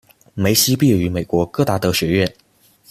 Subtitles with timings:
[0.33, 2.35] 梅西毕业于美国戈达德学院。